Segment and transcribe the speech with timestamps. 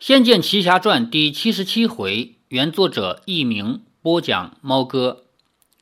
[0.06, 5.22] 《仙剑奇侠传》第七十七回，原作者佚名，播讲猫哥。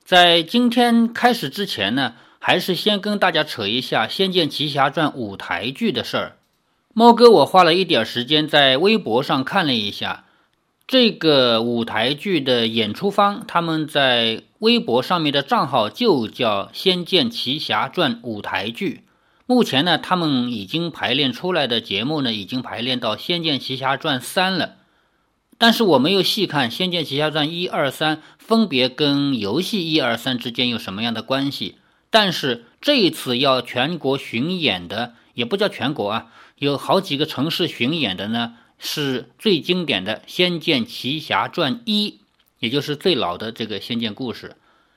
[0.04, 6.36] 在今天开始之前呢，还是先跟大家扯一下《仙剑奇侠传》舞台剧的事儿。
[6.92, 10.26] 猫哥，我花了一点时间在微博上看了一下
[10.86, 19.04] 这个舞台剧的演出方，他们在微博上面的账号就叫《仙剑奇侠传》舞台剧。
[19.52, 24.76] 目前呢，他们已经排练出来的节目呢，已经排练到《仙剑奇侠传三》了。
[25.58, 31.76] 但是我没有细看《仙剑奇侠传一二三》分别跟游戏一二三之间有什么样的关系。
[32.08, 42.08] 但是这一次要全国巡演的，也不叫全国啊，有好几个城市巡演的呢，是最经典的《仙剑奇侠传一》，
[42.58, 44.48] 也就是最老的这个仙剑故事，《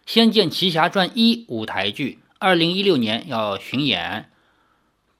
[0.05, 4.29] 仙剑奇侠传一》舞台剧，二零一六年要巡演。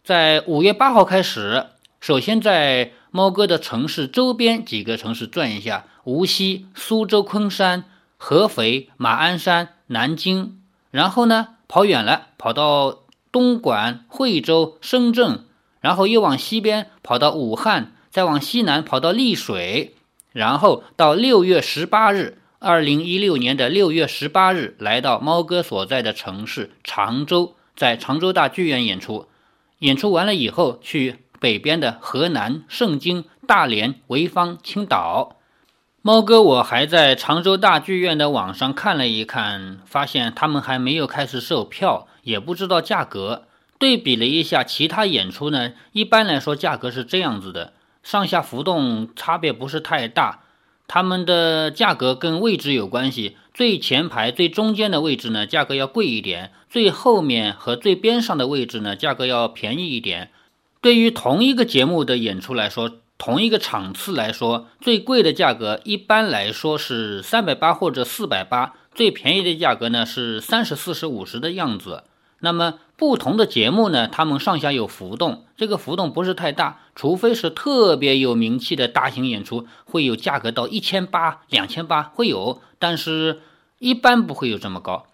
[0.05, 1.65] 在五月八号开始，
[1.99, 7.85] 首先在猫哥的城市周边几个城市转一下，无锡、苏州、昆山、
[8.15, 12.99] 合肥、马鞍山、南京，然后呢跑远了，跑到
[13.31, 15.45] 东莞、惠州、深圳，
[15.81, 19.95] 然后又往西边跑到武汉，再往西南跑到丽水，
[20.31, 29.25] 然后到六月十八日，二零一六年的六月十八日，来到猫哥所在的城市常州，在常州大剧院演出。
[29.79, 35.37] 演出完了以后，去北边的河南盛京、大连、潍坊、青岛。
[36.01, 43.45] 猫哥，我还在常州大剧院的网上看了一看，发现他们还没有开始售票，也不知道价格。
[43.77, 47.73] 对比了一下其他演出呢，一般来说价格是这样子的，
[48.03, 50.44] 上下浮动差别不是太大。
[50.87, 60.31] 他们的价格跟位置有关系，最前排、最中间的位置呢，价格要贵一点；最后面和最边上的位置呢，价格要便宜一点。
[60.81, 72.03] 对于同一个节目的演出来说，同一个场次来说，最贵的价格一般来说是三百八或者四百八，最便宜的价格呢是三十四十五十的样子。
[72.39, 83.41] 那么不同的节目呢，它们上下有浮动，这个浮动不是太大，除非是特别有名气的大型演出，会有价格到一千八、两千八会有，但是
[83.79, 85.07] 一般不会有这么高。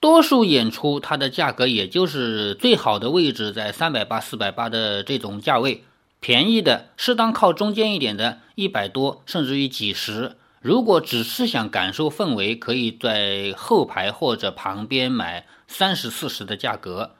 [0.00, 5.84] 多数演出它的价格也就是最好的位置在三百八、四百八的这种价位，
[6.18, 10.32] 便宜的适当靠中间一点的，一百多甚至于几十。
[10.62, 17.10] 如果只是想感受氛围，可以在后排或者旁边买三十四十的价格。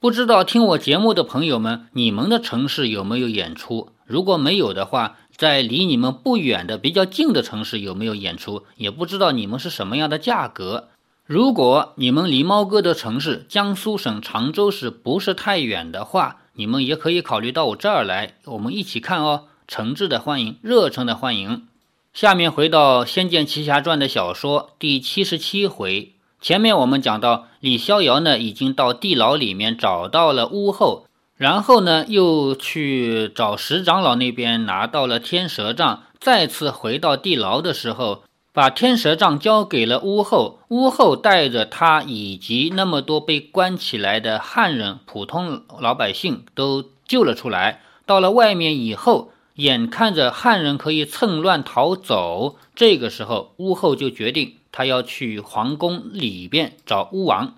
[0.00, 3.90] 不知道听我节目的朋友们，你们的城市有没有演出？
[4.04, 8.64] 如果没有的话，在离你们不远的比较近的城市有没有演出？
[8.76, 10.88] 也不知道你们是什么样的价格。
[11.24, 19.44] 如果你们离猫哥的城市江苏省常州市不是太远的话，你们也可以考虑到我这儿来，我们一起看哦。
[19.68, 21.68] 诚挚的欢迎，热诚的欢迎。
[22.12, 26.12] 下面回到《仙剑奇侠传》的小说第七十七回，
[26.42, 31.06] 前面我们讲到李逍遥呢已经到地牢里面找到了巫后，
[31.38, 49.31] 然后呢又去找石长老那边拿到了天蛇杖，再次回到地牢的时候，把天蛇杖交给了巫后，巫后带着他以及那么多被关起来的汉人、普通老百姓都救了出来，到了外面以后。
[49.54, 57.56] 眼看着汉人可以趁乱逃走，这个时候巫后就决定，他要去皇宫里边找巫王。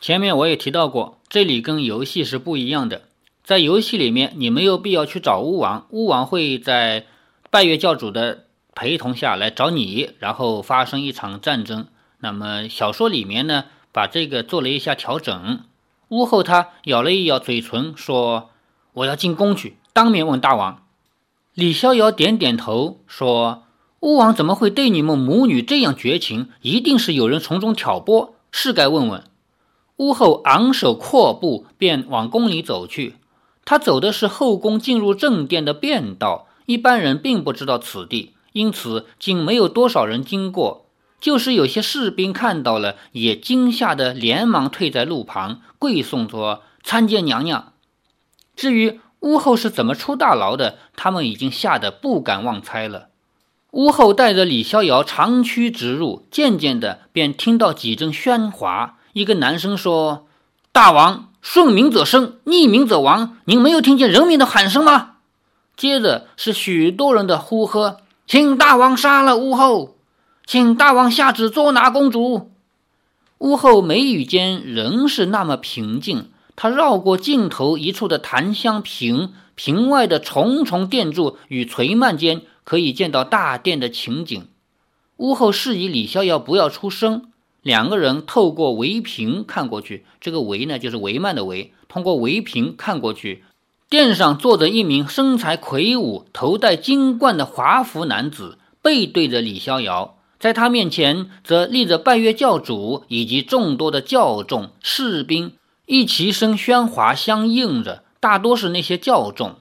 [0.00, 3.02] 前面我也提到过，这里跟游戏是不一样的。
[3.42, 7.06] 在游戏里面，你没有必要去找巫王，巫王会在
[7.50, 8.44] 拜月教主的
[8.74, 11.86] 陪同下来找你，然后发生一场战争。
[12.20, 15.60] 那么小说里面呢，把这个做了一下调整。
[16.08, 18.50] 巫后她咬了一咬嘴唇，说
[18.94, 20.82] ：“我要进宫去，当面问大王。”
[21.54, 23.62] 李逍遥点点头，说
[24.02, 26.48] ：“巫王怎么会对你们母女这样绝情？
[26.62, 29.22] 一定是有人从中挑拨，是该问问。”
[29.98, 33.14] 巫后昂首阔步，便往宫里走去。
[33.64, 40.86] 他走的是后宫进入正殿的便道，一般人并不知道此地，因此竟没有多少人经过。
[41.20, 47.72] 就是有些士兵看到了，也惊吓得连忙退在路旁，跪送说：“参见娘娘。”
[48.56, 50.76] 至于，巫后是怎么出大牢的？
[50.94, 53.08] 他们已经吓得不敢妄猜了。
[53.70, 58.98] 巫后带着李逍遥长驱直入，渐渐的便听到几阵喧哗。
[59.14, 60.26] 一个男生说
[60.70, 63.38] ：“大王，顺民者生，逆民者亡。
[63.46, 65.12] 您没有听见人民的喊声吗？”
[65.74, 67.96] 接着是许多人的呼喝
[68.28, 69.96] ：“请大王杀了巫后，
[70.46, 72.50] 请大王下旨捉拿公主。”
[73.38, 76.28] 巫后眉宇间仍是那么平静。
[76.56, 84.46] 他绕过镜头一处的檀香瓶，屏外的重重殿柱与垂幔间，可以见到大殿的情景。
[85.16, 87.30] 屋后示意李逍遥不要出声，
[87.62, 93.44] 两个人透过围屏看过去，这个围呢就是帷幔的围，通过围屏看过去，
[93.88, 100.18] 殿上坐着一名身材魁梧、头戴金冠的华服男子，背对着李逍遥。
[100.40, 105.52] 在他面前，则立着拜月教主以及众多的教众士兵，
[105.86, 109.56] 一齐声喧哗相应着，大多是那些教众。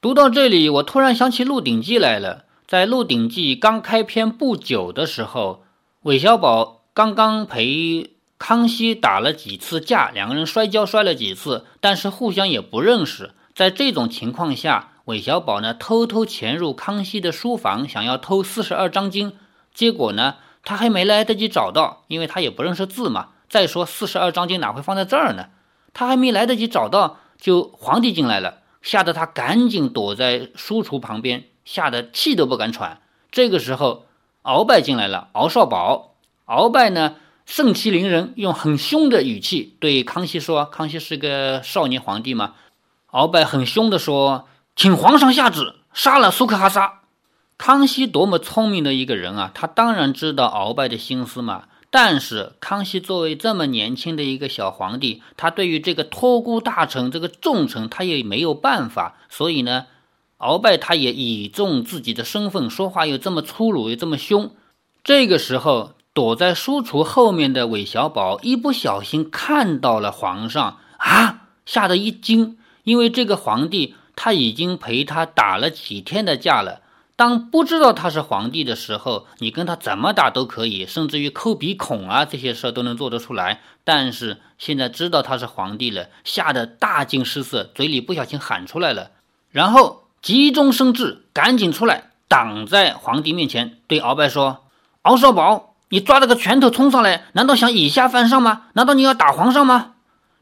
[0.00, 2.46] 读到这里，我突然想起《鹿鼎记》来了。
[2.66, 5.62] 在《鹿鼎记》刚开篇不久的时候，
[6.02, 13.30] 韦小宝刚刚陪康熙打了几次架，两个人摔跤摔了几次，但是互相也不认识。
[13.54, 19.32] 在这种情况下，韦小宝呢偷偷潜入康熙的书房，想要偷四十二章经。
[19.72, 20.34] 结果呢，
[20.64, 23.28] 他还没来得及找到，因为他也不认识字嘛。
[23.48, 25.46] 再说四十二章经哪会放在这儿呢？
[25.92, 33.00] 他还没来得及找到，就皇帝进来了，吓得他赶紧躲在书橱旁边，吓得气都不敢喘。
[33.30, 34.06] 这个时候，
[34.42, 36.14] 鳌拜进来了，鳌少保。
[36.46, 42.54] 鳌拜呢，盛气凌人，用很凶的语气对康熙说：“康熙是个少年皇帝嘛。”
[43.10, 44.46] 鳌拜很凶地说
[44.76, 47.00] ：“请皇上下旨，杀了苏克哈萨。”
[47.56, 49.50] 康熙多么聪明的一个人啊！
[49.54, 51.64] 他当然知道鳌拜的心思嘛。
[51.90, 59.16] 但是康熙作为这么年轻的一个小皇帝，他对于这个托孤大臣、这个重臣，他也没有办法。
[59.28, 59.86] 所以呢，
[60.38, 64.50] 鳌拜他也倚重自己的身份，说话又这么粗鲁，又这么凶。
[65.04, 76.80] 这个时候，躲在书橱后面的韦小宝一不小心看到了皇上啊，吓得一惊，因为这个皇帝他已经陪他打了几天的架了。
[77.16, 83.60] 当不知道他是皇帝的时候，你跟他怎么打都可以，甚至于抠鼻孔啊这些事都能做得出来。
[83.84, 89.12] 但是现在知道他是皇帝了，吓得大惊失色，嘴里不小心喊出来了，
[89.50, 94.64] 然后急中生智，赶紧出来挡在皇帝面前，对鳌拜说
[95.04, 98.64] ：“鳌少保，你抓着个拳头冲上来，难道想以下犯上吗？
[98.74, 99.94] 难道你要打皇上吗？”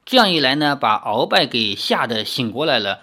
[0.05, 2.99] 这样一来呢，把鳌拜给吓得醒过来了。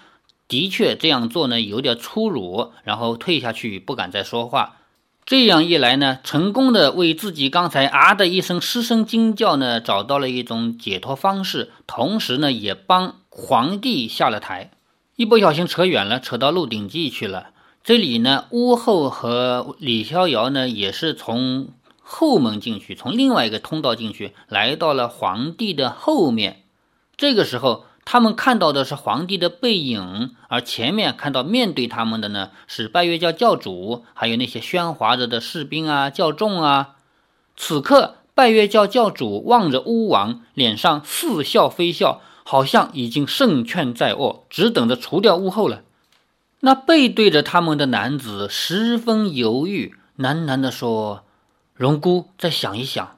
[0.52, 4.80] 的确这样做呢，有点粗鲁，然后退下去，不敢再说话。
[5.24, 14.72] 这样一来呢，成功的为自己刚才啊的一声失声惊叫呢，找到了一种解脱方式，同时呢，也帮皇帝下了台。
[15.16, 17.52] 一不小心扯远了，扯到《鹿鼎记》去了。
[17.82, 21.70] 这里呢，屋后和李逍遥呢，也是从
[22.02, 26.64] 后门进去，从另外一个通道进去，来到了皇帝的后面。
[27.16, 27.86] 这个时候。
[28.04, 36.96] 他们看到的是皇帝的背影，而前面看到面对他们的呢是拜月教教主，还有那些喧哗着的士兵啊、教众啊。
[37.56, 45.84] 此刻，拜月教教主望着巫王，脸上似笑非笑，好像已经胜券在握，只等着除掉巫后了。
[46.62, 51.24] 那背对着他们的男子十分犹豫，喃喃地说
[51.74, 53.18] ：“荣姑，再想一想。”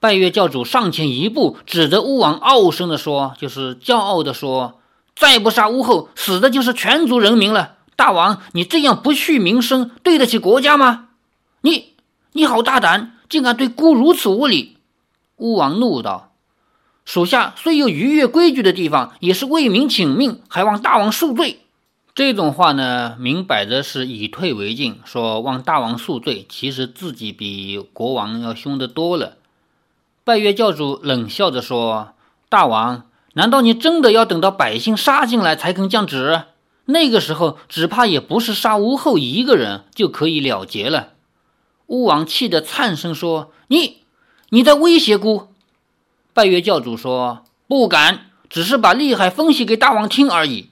[0.00, 4.80] 拜月教主上前一步，指着巫王，傲声地说：“就是骄傲地说，
[5.16, 7.78] 再不杀巫后，死的就是全族人民了。
[7.96, 11.08] 大王，你这样不恤民生，对得起国家吗？
[11.62, 11.94] 你，
[12.32, 14.76] 你好大胆，竟敢对孤如此无礼！”
[15.38, 16.32] 巫王怒道
[17.04, 21.62] ：“属下虽有逾越规矩的地方，也是为民请命，还望大王恕罪。”
[22.14, 29.34] 这种话呢，明摆着是以退为进，说望大王恕罪，其实自己比国王要凶得多了。
[30.28, 32.12] 拜月教主冷笑着说
[32.50, 36.42] ：“大王，难道你真的要等到百姓杀进来才肯降旨？
[36.84, 41.14] 那个时候，只怕也不是杀吴后一个人就可以了结了。”
[41.88, 44.02] 巫王气得颤声说：“你，
[44.50, 45.48] 你在威胁孤？”
[46.34, 50.68] 拜月教主说：“不敢，只是把厉害分析给大王听而已。”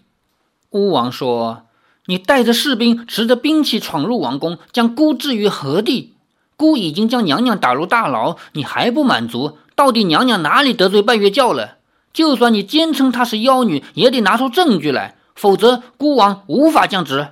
[0.69, 1.63] 巫王说
[2.05, 6.13] ：“你带着士兵，持着兵器闯入王宫，将孤置于何地？”
[6.57, 9.59] 姑已经将娘娘打入大牢，你还不满足？
[9.75, 11.77] 到底娘娘哪里得罪拜月教了？
[12.13, 17.29] 就算你坚称她是妖女，也得拿出证据来，否则孤王无法降职。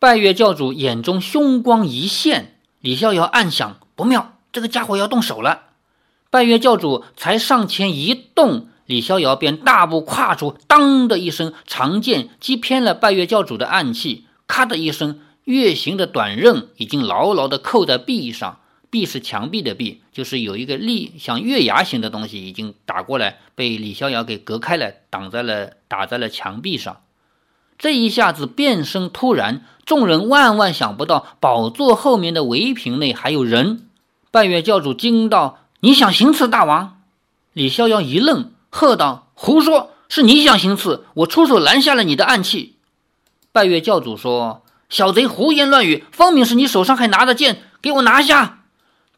[0.00, 5.62] 拜月教主眼中凶光一现，李逍遥暗想不妙，这个家伙要动手了。
[6.30, 15.20] 拜月教主才上前一动，李逍遥便大步跨出，当的一声，长剑击偏了拜月教主的暗器，咔的一声。
[15.48, 26.98] 月形的短刃已经牢牢地扣在壁上，壁是墙壁的壁，就是有一个利像月牙形的东西已经打过来，被李逍遥给隔开了，挡在了打在了墙壁上。
[27.78, 33.88] 这一下子变身突然，众人万万想不到宝座后面的围屏内还有人。
[34.30, 37.00] 拜月教主惊道：“你想行刺大王？”
[37.54, 39.92] 李逍遥一愣，喝道：“胡说！
[40.10, 42.74] 是你想行刺，我出手拦下了你的暗器。”
[43.50, 48.64] 拜月教主说：“小贼胡言乱语，分明是你手上还拿着剑，给我拿下！”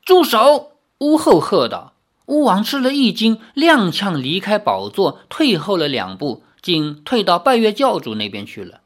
[0.05, 0.73] 住手！
[0.99, 1.95] 巫后喝道。
[2.27, 8.81] 巫王吃了一惊，踉跄离开宝座，退后了两步，竟退到拜月教主那边去了。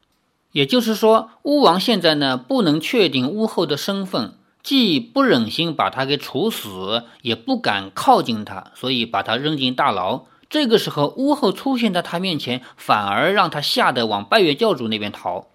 [0.51, 10.25] 也就是说，巫王现在呢，不能确定巫后的身份，既不忍心把他给处死，也不敢靠近他，所以把他扔进大牢。
[10.49, 15.47] 这个时候，巫后出现在他面前，反而让他吓得往拜月教主那边逃。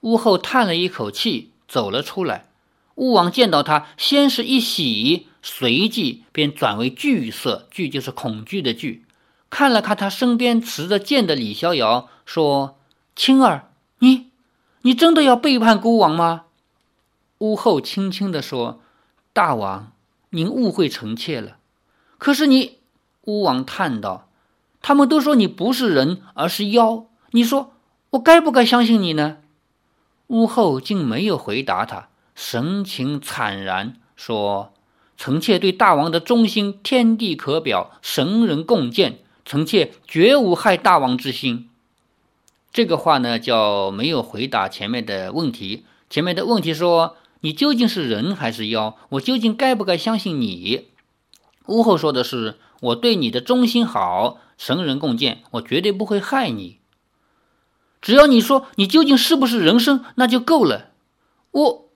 [0.00, 2.46] 巫后叹了一口气，走了出来。
[2.94, 5.26] 巫王见到他，先是一喜。
[5.40, 9.04] 随即便转为惧色，惧就是恐惧的惧。
[9.48, 12.76] 看了看他身边持着剑的李逍遥，说
[13.16, 14.26] ：“青儿，你，
[14.82, 16.46] 你真的要背叛孤王吗？”
[17.38, 18.80] 巫后轻轻地说
[19.32, 19.92] ：“大王，
[20.30, 21.56] 您误会臣妾了。
[22.18, 22.78] 可是你……”
[23.24, 24.28] 巫王叹道
[24.82, 27.06] ：“他们都说你不是人，而是妖。
[27.30, 27.72] 你说
[28.10, 29.38] 我该不该相信你呢？”
[30.28, 34.72] 巫后竟没有回答他，神情惨然说。
[35.16, 39.18] 臣妾对大王的忠心，天地可表，神人共鉴。
[39.44, 41.68] 臣妾绝无害大王之心。
[42.70, 45.84] 这个话呢，叫没有回答前面的问题。
[46.08, 48.96] 前面的问题说，你究竟是人还是妖？
[49.08, 50.88] 我究竟该不该相信你？
[51.66, 56.78] 巫后说的是，我对你的忠心好，神人共鉴，我绝对不会害你。
[58.00, 60.90] 只要你说你究竟是不是人生，那就够了。
[61.50, 61.88] 我，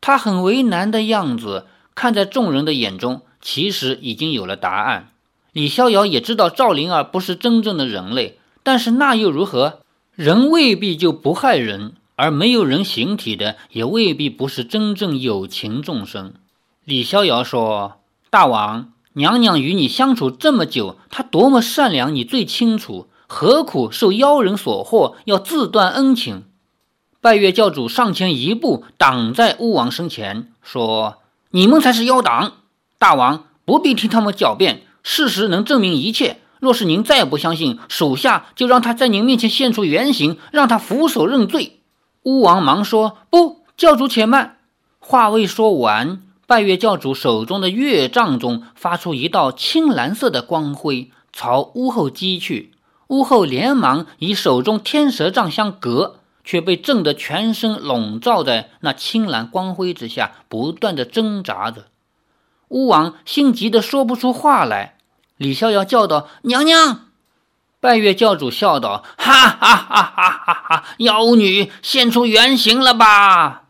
[0.00, 1.66] 他很为难的样子。
[1.94, 5.10] 看在众人的眼中，其实已经有了答案。
[5.52, 9.80] 李逍遥也知道赵灵儿不是真正的人类，但是那又如何？
[10.14, 16.34] 人未必就不害人，而没有人形体的也未必不是真正有情众生。
[16.84, 23.08] 李逍遥说：“大王，娘娘与你相处这么久，她多么善良，你最清楚。
[23.28, 26.42] 何苦受妖人所惑，要自断恩情？”
[27.22, 31.18] 拜月教主上前一步，挡在巫王身前，说。
[31.50, 32.52] 你们才是妖党，
[32.98, 36.40] 大王不必听他们狡辩，事实能证明一切。
[36.60, 41.80] 若是您再不相信，属下就让他在您面前现出原形，让他俯首认罪。
[42.24, 44.58] 巫王忙说：“不，教主且慢。”
[45.00, 52.72] 话未说完，拜月教主手中的月杖中发出一道青蓝色的光辉，朝屋后击去。
[53.08, 56.14] 屋后连忙以手中天蛇杖相隔。
[56.44, 61.88] 却被震得全身笼罩在那青蓝光辉之下，不断的挣扎着。
[62.68, 64.96] 巫王心急的说不出话来。
[65.36, 67.08] 李逍遥叫道：“娘娘！”
[67.80, 70.84] 拜月教主笑道：“哈哈哈哈哈哈！
[70.96, 73.64] 妖女现出原形了吧？”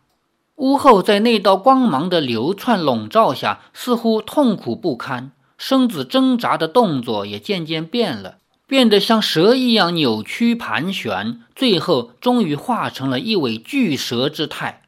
[0.54, 8.36] 屋后在那道光芒的流窜笼罩下，似乎痛苦不堪，身子挣扎的动作也渐渐变了。
[8.68, 14.82] 变得像蛇一样扭曲盘旋，最后终于化成了一尾巨蛇之态。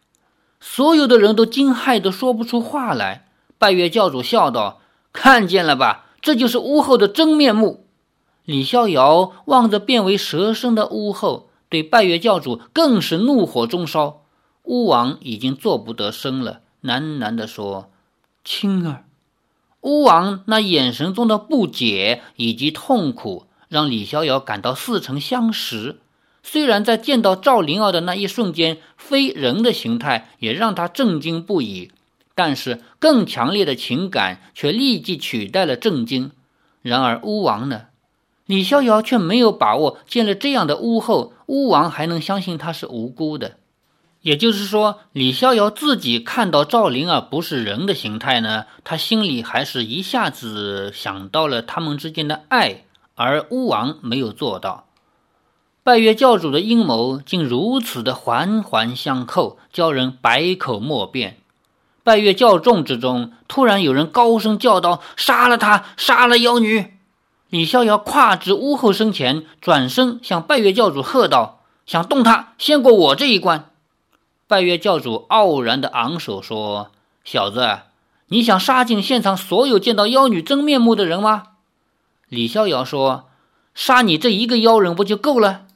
[0.60, 3.26] 所有的人都惊骇的说不出话来。
[3.56, 4.82] 拜月教主笑道
[5.14, 7.86] ：“看见了吧，这就是巫后的真面目。”
[8.44, 14.24] 李逍遥望着变为蛇身的巫后，对拜月教主更是怒火中烧。
[14.64, 17.90] 巫王已经做不得声了，喃喃地说
[18.44, 19.04] ：“青儿。”
[19.80, 23.46] 巫王那眼神中的不解以及痛苦。
[23.70, 26.00] 让李逍遥感到似曾相识。
[26.42, 31.92] 虽然在见到赵灵儿的那一瞬间，非人的形态也让他震惊不已，
[32.34, 36.32] 但是更强烈的情感却立即取代了震惊。
[36.82, 37.82] 然而巫王呢？
[38.46, 43.58] 李逍遥却没有把握，见了这样的巫后，巫王还能相信他是无辜的。
[44.22, 52.84] 也就是说，李逍遥自己看到赵灵儿不是人的形态呢，他心里还是一下子想到了他们之间的爱。
[53.22, 54.86] 而巫王没有做到，
[55.82, 61.36] 拜月教主的阴谋竟如此的环环相扣，叫人百口莫辩。
[62.02, 65.84] 拜月教众之中，突然有人高声叫道：“杀了他！
[65.98, 66.94] 杀了妖女！”
[67.50, 73.68] 李逍遥跨至屋后身前，转身向拜月教主喝道：“想动他，先过我这一关。”
[74.48, 76.90] 拜月教主傲然的昂首说
[77.22, 77.80] ：“小子，
[78.28, 81.42] 你想杀尽现场所有见到妖女真面目的人吗？”
[82.30, 83.28] 李逍遥说
[83.74, 85.66] ：“杀你这一个妖人不就够了？”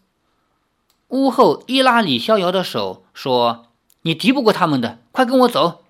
[1.11, 3.67] 屋后一拉李逍遥的手，说
[4.03, 5.83] ：“你敌不过他们的，快跟我走。”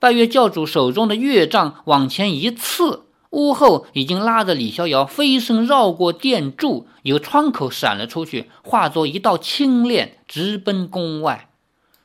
[0.00, 11.48] 拜月教主手中的月杖往前一刺，屋后已经拉着李逍遥飞身绕过殿柱，由窗口闪了出去，化作一道青链，直奔宫外。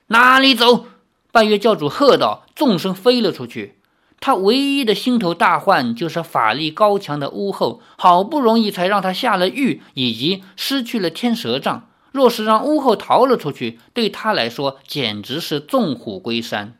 [0.09, 0.85] 哪里走？
[1.31, 3.76] 拜月教主喝道，纵身飞了出去。
[4.19, 11.87] 他唯一的心头大患就是法力高强的巫后，好不容易才让他下了狱，以及失去了天蛇杖。
[12.11, 16.75] 若是让巫后逃了出去，对他来说简直是纵虎归山。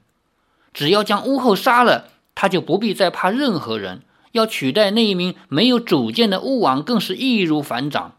[0.73, 4.01] 只要将巫后杀了，他就不必再怕任何人。
[4.31, 8.15] 要取代那一名没有主见的巫王，更是易如反掌。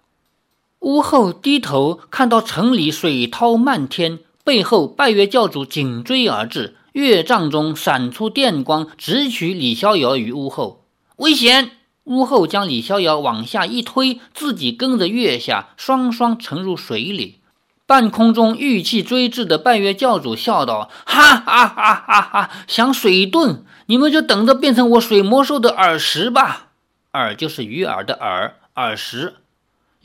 [0.80, 10.84] 巫后低头看到城里水涛漫天，背后拜月教主紧追而至，月帐中闪出电光，直取李逍遥于屋后。
[11.18, 11.70] 危险！
[12.02, 17.40] 屋后将李逍遥往下一推，自己跟着月下，双双沉入水里。
[17.86, 22.50] 半空中玉气追至的拜月教主笑道：“哈哈哈哈哈！
[22.66, 26.70] 想水遁，你们就等着变成我水魔兽的耳石吧！
[27.12, 29.36] 耳就是鱼饵的饵，耳石。”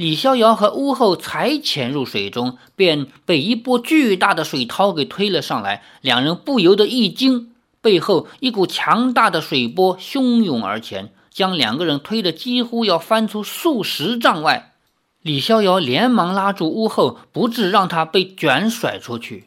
[0.03, 5.81] 李逍遥和巫后才潜入水中，便被一波巨大的水涛给推了上来。
[6.01, 14.73] 两人不由得一惊，背后一股强大的水波汹涌而前，将两个人推得几乎要翻出数十丈外。
[15.21, 19.45] 李逍遥连忙拉住屋后，不致让他被卷甩出去。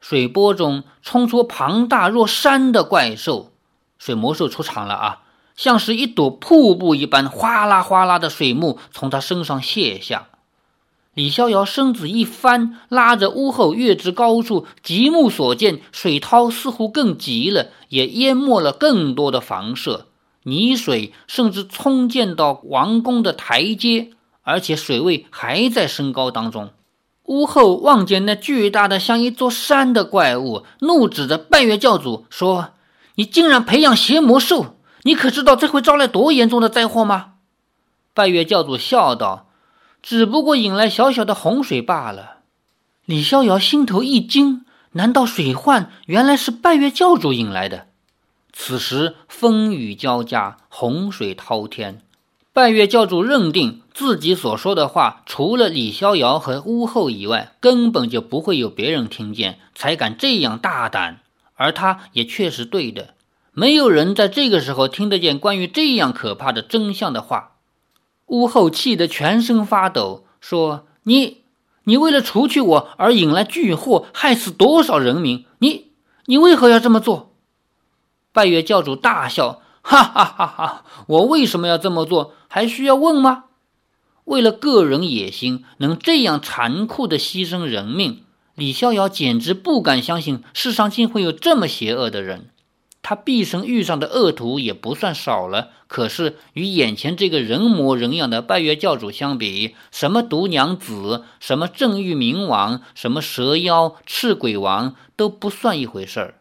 [0.00, 3.50] 水波中冲出庞大若山的怪兽，
[3.98, 5.22] 水魔兽出场了啊！
[5.56, 10.28] 像是一朵瀑布一般，哗啦哗啦的水幕从他身上泻下。
[11.14, 20.06] 李逍遥身子一翻，拉着屋后跃至高处，极目所见，水涛似乎更急了，也淹没了更多的房舍，
[20.42, 24.10] 泥水甚至冲溅到王宫的台阶。
[24.46, 26.70] 而且水位还在升高当中。
[27.24, 32.72] 屋后望见那巨大的像一座山的怪物，怒指着拜月教主说
[33.16, 34.76] ：“你竟然培养邪魔兽！
[35.04, 37.34] 你可知道这会招来多严重的灾祸吗？”
[38.12, 39.48] 拜月教主笑道
[40.02, 42.40] ：“只不过引来小小的洪水罢了。”
[43.06, 47.86] 李逍遥心头一惊，难道水患原来是拜月教主引来的？
[48.52, 52.00] 此时风雨交加，洪水滔天。
[52.52, 61.20] 拜月教主认定自己所说的话，除了李逍遥和巫后以外，根本就不会有别人听见，才敢这样大胆。
[61.56, 63.13] 而他也确实对的，
[63.54, 67.52] 没有人在这个时候听得见关于这样可怕的真相的话。
[68.26, 71.42] 巫后气得全身发抖，说：“你，
[71.84, 75.44] 你为了除去我而引来巨祸，害死多少人民？
[75.58, 75.92] 你，
[76.26, 77.32] 你为何要这么做？”
[78.32, 79.62] 拜月教主大笑。
[79.86, 80.84] 哈哈哈哈！
[81.06, 82.32] 我为什么要这么做？
[82.48, 83.44] 还需要问吗？
[84.24, 88.24] 为了个人野心，能这样残酷的牺牲人命，
[88.54, 92.48] 李逍遥简直不敢相信世上竟会有这么邪恶的人。
[93.04, 106.34] 他毕生遇上的恶徒也不算少了，可是与眼前这个人模人样的拜月教主相比，什么毒娘子，什么正玉冥王，什么蛇妖、赤鬼王，都不算一回事儿。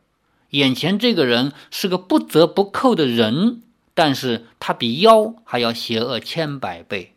[0.51, 3.61] 眼前这个人是个不折不扣的人，
[3.93, 7.13] 但是他比妖还要邪恶千百倍。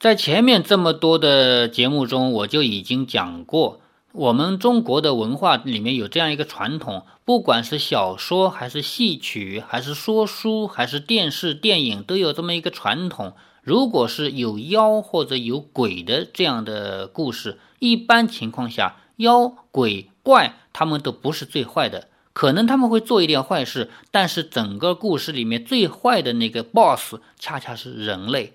[0.00, 3.80] 在前面这么多的节目中，我就已经讲过，
[4.12, 13.34] 我们中国的文化里面有这样一个传统，不管是小说还是戏曲，还是说书，还是电视电影，都有这么一个传统。
[13.62, 22.08] 如果是有妖或者有鬼的这样的故事，一般情况下，妖鬼怪他们都不是最坏的。
[22.32, 28.46] 可能他们会做一点坏事，但是整个故事里面最坏的那个 BOSS 恰恰是人类。《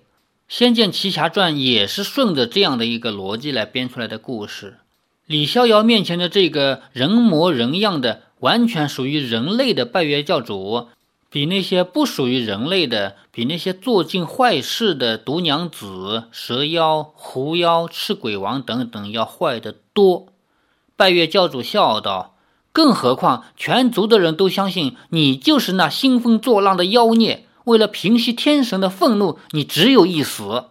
[0.48, 4.78] 仙剑奇侠传》也是顺着这样的一个逻辑来编出来的故事。
[5.26, 10.86] 李逍遥面前的这个人模人样的、完全属于人类的拜月教主，
[11.28, 20.28] 比那些不属于人类的、比那些做尽坏事的毒娘子、蛇妖、狐妖、赤鬼王等等要坏得多。
[20.94, 22.32] 拜月教主笑道。
[22.72, 27.46] 更何况，全族的人都相信你就是那兴风作浪的妖孽。
[27.64, 30.66] 为了平息天神的愤怒，你只有一死。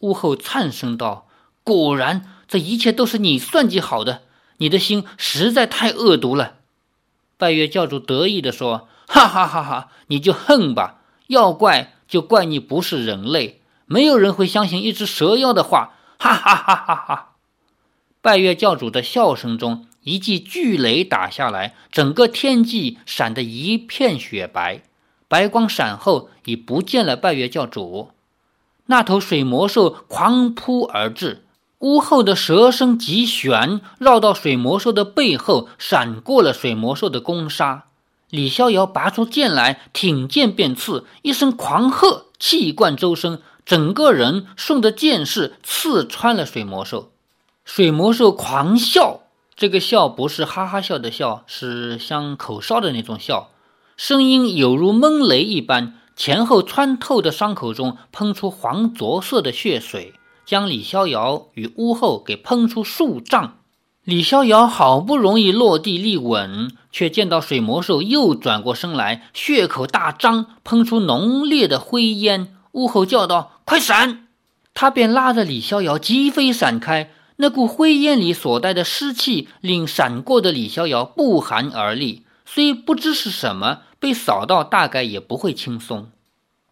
[0.00, 1.26] 屋后颤声道
[1.64, 4.22] ：“果然，这一切都是你算计好的。
[4.58, 6.56] 你的心实在太恶毒了。”
[7.36, 9.88] 拜月教主得意地说：“哈哈哈哈！
[10.06, 13.60] 你就恨吧，要怪就怪你不是人类。
[13.86, 17.32] 没有人会相信一只蛇妖的话。”哈哈哈哈哈！
[18.22, 19.86] 拜月教主的笑声中。
[20.04, 24.82] 一记巨雷打下来，整个天际闪得一片雪白。
[25.28, 28.10] 白光闪后，已不见了拜月教主。
[28.86, 31.43] 那头水魔兽狂扑而至，
[31.84, 37.84] 屋后的蛇身急旋，绕到水魔兽的背后，闪过了水魔兽的攻杀。
[38.30, 47.10] 李逍遥拔出剑来，挺剑便刺，一声狂喝，气贯周身，整个人顺着剑势刺穿了水魔兽。
[47.66, 49.20] 水魔兽狂笑。
[49.54, 53.50] 这个笑不是哈哈笑的笑，是像口哨的那种笑，
[53.98, 60.14] 声音有如闷雷一般，前后穿透的伤口中喷出黄浊色的血水，
[60.46, 63.58] 将李逍遥与屋后给喷出数丈。
[64.04, 72.54] 李逍遥好不容易落地立稳，却见到水魔兽又转过身来，血口大张，喷出浓烈的灰烟。
[72.72, 74.26] 屋后叫道：“快闪！”
[74.74, 77.10] 他便拉着李逍遥疾飞闪开。
[77.36, 82.24] 那股灰烟里所带的湿气，令闪过的李逍遥不寒而栗。
[82.44, 86.10] 虽不知是什么，被扫到大概也不会轻松。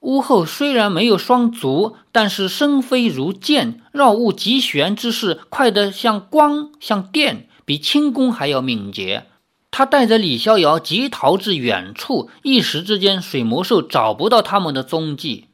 [0.03, 9.27] 屋后虽然没有双足，但是身飞如箭，绕物极旋之势快得像光像电，比轻功还要敏捷。
[9.71, 15.47] 他带着李逍遥急逃至远处，一时之间水魔兽找不到他们的踪迹。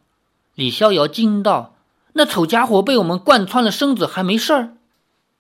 [0.54, 1.74] 李逍遥惊道
[2.14, 4.76] ：“那丑家伙被我们贯穿了身子，还没事儿？”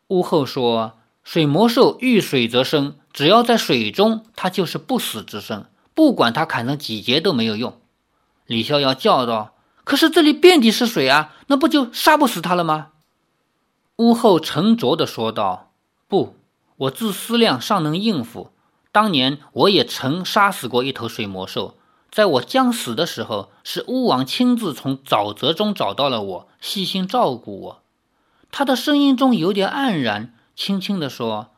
[0.08, 7.72] 屋后说：“水魔兽遇水则生，只要在水中，它就是不死之身，不管它砍成几节都没有用。”
[8.48, 9.52] 李逍遥叫道
[9.84, 12.92] ：“可是这里遍地是水啊，那不就杀不死他了吗？”
[13.96, 15.70] 屋后沉着地说道
[16.08, 16.34] ：“不，
[16.76, 18.50] 我自思量尚能应付。
[18.90, 21.76] 当年我也曾杀死过一头水魔兽，
[22.10, 27.82] 在我将死的时候，是巫王亲自从沼泽中找到了我，细心照顾我。”
[28.50, 31.48] 他的声音中有点黯然，轻轻地说：“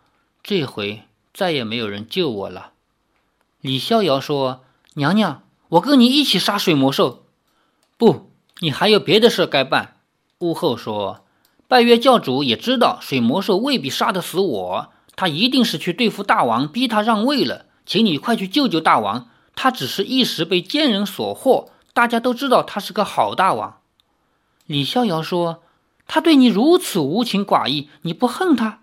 [0.43, 2.73] 这回再也没有人救我了。”
[3.63, 4.63] 李逍遥说
[4.95, 7.27] ：“娘娘。”我跟你一起杀水魔兽，
[7.97, 9.99] 不，你还有别的事该办。
[10.41, 11.25] 巫后说
[11.69, 17.67] ：“拜月教主也知道水魔兽未必杀得死我，他一定是去对付大王，逼他让位了。
[17.87, 21.69] 请你快去救救大王，他只是一时被奸人所惑。
[21.93, 23.81] 大家都知道他是个好大王。”
[24.67, 25.63] 李逍遥说
[26.09, 28.83] ：“他对你如此无情寡义，你不恨他？”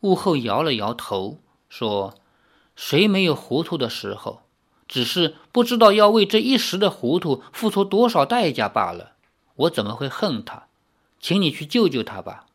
[0.00, 2.14] 屋后摇了摇头说
[2.74, 4.40] ：“谁没有糊涂的时候？”
[4.88, 9.12] 只是不知道要为这一时的糊涂付出多少代价罢了。
[9.56, 10.64] 我怎么会恨他？
[11.20, 12.46] 请你去救救他吧。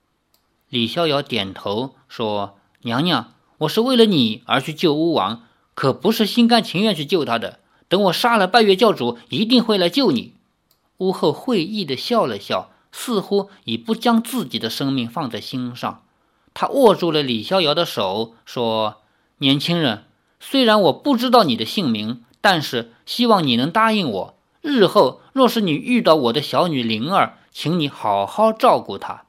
[0.69, 5.43] 李逍遥点头说：“娘娘，我是为了你而去救巫王，
[5.76, 7.60] 可不是心甘情愿去救他的。
[7.88, 10.34] 等我杀了拜月教主，一定会来救你。”
[10.98, 16.04] 巫后会意的笑了笑，似乎已不将自己的生命放在心上。
[16.54, 19.02] 他握住了李逍遥的手，说
[19.39, 20.06] ：“年轻人。”
[20.46, 29.24] 虽然我不知道你的姓名，但是希望你能答应我，日后若是你遇到我的小女灵儿，请你好好照顾她。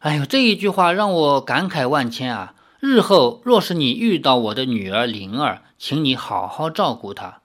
[0.00, 2.54] 哎呦，这一句话让我感慨万千啊！
[2.80, 7.40] 日后若是你遇到我的女儿灵儿，请你好好照顾她。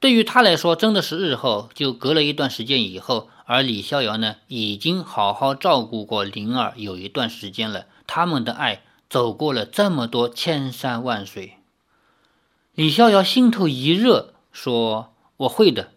[0.00, 7.84] 对于他来说，真的是日后就隔了一段时间以后，而李逍遥呢，已经好好照顾过灵儿有一段时间了。
[8.06, 11.59] 他们的爱走过了这么多千山万水。
[12.74, 15.90] 李逍遥心头一热，说：“我会的。”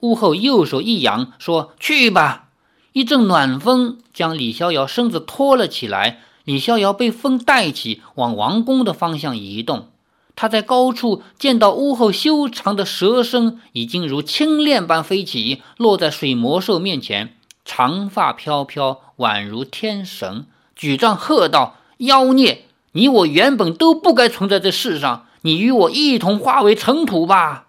[0.00, 2.50] 屋后右手一扬，说：“去吧！”
[2.92, 6.20] 一阵暖风将李逍遥身子拖了起来。
[6.44, 9.88] 李逍遥被风带起，往王宫的方向移动。
[10.36, 22.66] 他在高处见到屋后修长的蛇身已经如青链般飞起，落在水魔兽面前，长发飘飘，宛如天神，举杖喝道：“妖孽！
[22.92, 27.68] 你我原本都不该存在这世上。”你与我一同化为尘土吧。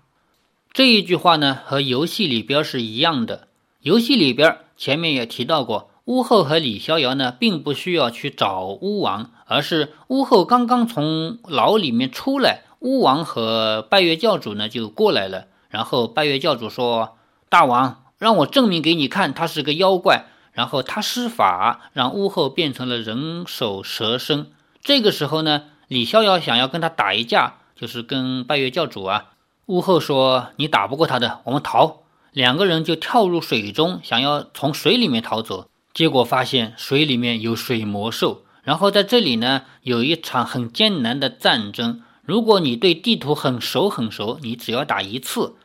[0.73, 3.47] 这一句话呢，和游戏里边是一样的。
[3.79, 15.47] 游戏里边前面也提到过，巫后和李逍遥呢，并不需要去找巫王，而是巫后刚刚从牢里面出来，巫王和拜月教主呢就过来了。
[15.69, 24.51] 然后拜月教主说：“大王，让我证明给你看，他是个妖怪。”然后他施法，让巫后变成了人首蛇身。
[24.81, 27.59] 这个时候呢，李逍遥想要跟他打一架。
[27.81, 29.31] 就是跟拜月教主啊，
[29.65, 32.03] 屋后说你打不过他的，我们逃。
[32.31, 38.43] 两个人就跳入水中，想要从水里面逃走，结果发现水里面有水魔兽。
[38.61, 42.03] 然后在这里呢，有一场很艰难的战争。
[42.21, 45.55] 如果你对地图很熟很熟，你只要打一次；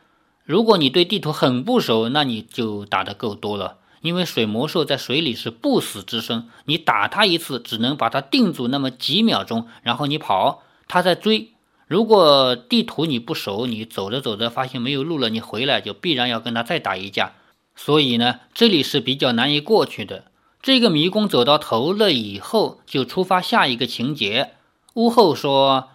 [0.43, 3.77] 如果你对地图很不熟，那你就打得够多了。
[4.01, 11.51] 因为水魔兽在水里是不死之身，你打它一次只能把它定住那么几秒钟，然后你跑，它在追。
[11.87, 17.31] 如果地图你不熟，你走着走着发现没有路了，你回来就必然要跟他再打一架。
[17.77, 20.25] 所以呢，这里是比较难以过去的。
[20.61, 24.51] 这个迷宫走到头了以后，就出发下一个情节。
[24.95, 25.89] 屋后说：“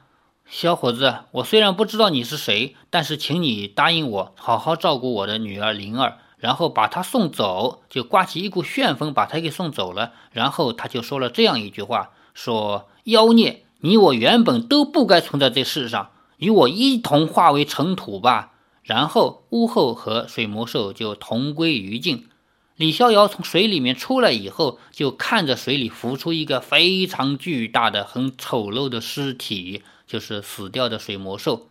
[0.48, 10.12] 小伙子，我虽然不知道你是谁，但是请你答应我，好好照顾我的女儿灵儿，然后把她送走。”就刮起一股旋风，把她给送走了。
[10.30, 18.52] 然后他就说了这样一句话：“说妖孽。”你我原本都不该存在这世上，与我一同化为尘土吧。
[18.82, 22.28] 然后，巫后和水魔兽就同归于尽。
[22.76, 31.68] 李逍遥从水里面出来以后，就看着水里浮出一个非常巨大的、很丑陋的尸体，就是死掉的水魔兽。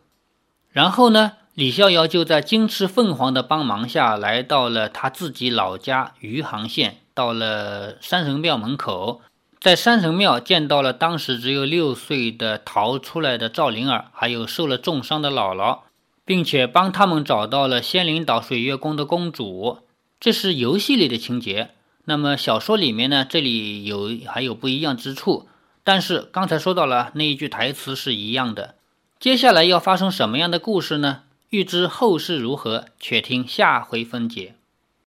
[0.69, 9.21] 然后呢，李逍遥就在金翅凤凰的帮忙下来到了他自己老家余杭县，到了山神庙门口，
[9.62, 15.82] 在山神庙见到了当时只有六岁的逃出来的赵灵儿，还有受了重伤的姥姥，
[16.26, 19.78] 并且帮他们找到了仙灵岛水月宫的公主。
[20.19, 21.69] 这是游戏里的情节，
[22.06, 23.24] 那么小说里面呢？
[23.24, 25.47] 这里有还有不一样之处，
[25.84, 28.74] 但是刚才说到了那一句台词是一样的。
[29.19, 31.21] 接下来要发生什么样的故事呢？
[31.52, 34.56] 欲知后事如何，且听下回分解。